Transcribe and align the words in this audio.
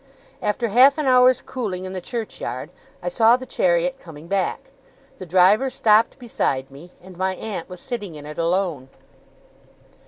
After 0.41 0.69
half 0.69 0.97
an 0.97 1.05
hour's 1.05 1.43
cooling 1.43 1.85
in 1.85 1.93
the 1.93 2.01
churchyard, 2.01 2.71
I 3.03 3.07
saw 3.07 3.37
the 3.37 3.45
chariot 3.45 3.99
coming 3.99 4.25
back. 4.27 4.71
The 5.19 5.27
driver 5.27 5.69
stopped 5.69 6.17
beside 6.17 6.71
me, 6.71 6.89
and 7.03 7.15
my 7.15 7.35
aunt 7.35 7.69
was 7.69 7.81
sitting 7.81 8.15
in 8.15 8.25
it 8.25 8.39
alone. 8.39 8.89